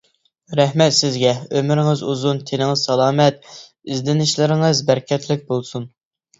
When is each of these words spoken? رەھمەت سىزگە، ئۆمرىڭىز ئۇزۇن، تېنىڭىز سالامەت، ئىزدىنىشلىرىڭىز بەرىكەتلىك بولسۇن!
رەھمەت 0.59 0.95
سىزگە، 0.99 1.33
ئۆمرىڭىز 1.59 2.01
ئۇزۇن، 2.07 2.41
تېنىڭىز 2.49 2.87
سالامەت، 2.89 3.39
ئىزدىنىشلىرىڭىز 3.53 4.85
بەرىكەتلىك 4.91 5.49
بولسۇن! 5.55 5.91